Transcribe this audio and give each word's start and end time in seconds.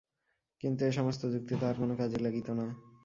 কিন্তু 0.63 0.81
এ-সমস্ত 0.85 1.21
যুক্তি 1.33 1.53
তাহার 1.55 1.77
কোনো 1.77 1.93
কাজে 1.95 2.17
লাগিত 2.19 2.47
না। 2.51 2.65